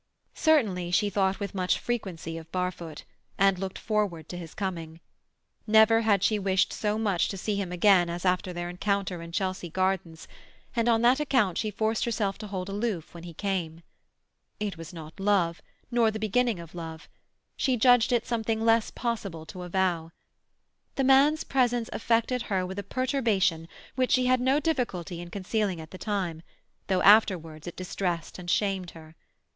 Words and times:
Certainly 0.33 0.89
she 0.89 1.11
thought 1.11 1.39
with 1.39 1.53
much 1.53 1.77
frequency 1.77 2.35
of 2.35 2.51
Barfoot, 2.51 3.03
and 3.37 3.59
looked 3.59 3.77
forward 3.77 4.27
to 4.29 4.37
his 4.39 4.55
coming. 4.55 4.99
Never 5.67 6.01
had 6.01 6.23
she 6.23 6.39
wished 6.39 6.73
so 6.73 6.97
much 6.97 7.27
to 7.29 7.37
see 7.37 7.55
him 7.55 7.71
again 7.71 8.09
as 8.09 8.25
after 8.25 8.51
their 8.51 8.67
encounter 8.67 9.21
in 9.21 9.31
Chelsea 9.31 9.69
Gardens, 9.69 10.27
and 10.75 10.89
on 10.89 11.03
that 11.03 11.19
account 11.19 11.59
she 11.59 11.69
forced 11.69 12.03
herself 12.05 12.39
to 12.39 12.47
hold 12.47 12.67
aloof 12.67 13.13
when 13.13 13.25
he 13.25 13.35
came. 13.35 13.83
It 14.59 14.75
was 14.75 14.91
not 14.91 15.19
love, 15.19 15.61
nor 15.91 16.09
the 16.09 16.17
beginning 16.17 16.59
of 16.59 16.73
love; 16.73 17.07
she 17.55 17.77
judged 17.77 18.11
it 18.11 18.25
something 18.25 18.59
less 18.65 18.89
possible 18.89 19.45
to 19.45 19.61
avow. 19.61 20.11
The 20.95 21.03
man's 21.03 21.43
presence 21.43 21.91
affected 21.93 22.41
her 22.49 22.65
with 22.65 22.79
a 22.79 22.83
perturbation 22.83 23.67
which 23.93 24.13
she 24.13 24.25
had 24.25 24.41
no 24.41 24.59
difficulty 24.59 25.21
in 25.21 25.29
concealing 25.29 25.79
at 25.79 25.91
the 25.91 25.99
time, 25.99 26.41
though 26.87 27.03
afterwards 27.03 27.67
it 27.67 27.75
distressed 27.77 28.39
and 28.39 28.49
shamed 28.49 28.89
her. 28.97 29.15